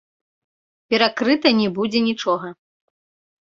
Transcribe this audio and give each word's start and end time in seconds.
Перакрыта 0.93 1.47
не 1.59 1.67
будзе 1.77 1.99
нічога. 2.09 2.47